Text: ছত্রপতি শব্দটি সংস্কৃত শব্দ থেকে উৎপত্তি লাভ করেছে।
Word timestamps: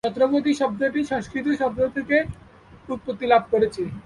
ছত্রপতি 0.03 0.51
শব্দটি 0.53 1.01
সংস্কৃত 1.03 1.47
শব্দ 1.59 1.79
থেকে 1.95 2.17
উৎপত্তি 2.89 3.25
লাভ 3.27 3.43
করেছে। 3.51 3.81